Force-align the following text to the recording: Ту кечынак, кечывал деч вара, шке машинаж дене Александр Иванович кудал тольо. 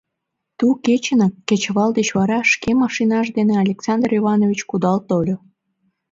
Ту 0.57 0.67
кечынак, 0.85 1.33
кечывал 1.47 1.89
деч 1.97 2.09
вара, 2.17 2.39
шке 2.51 2.71
машинаж 2.81 3.25
дене 3.37 3.53
Александр 3.63 4.09
Иванович 4.19 4.59
кудал 4.69 4.97
тольо. 5.07 5.35